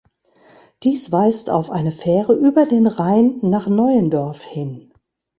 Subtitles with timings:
[0.81, 4.91] Dies weist auf eine Fähre über den Rhein nach Neuendorf hin.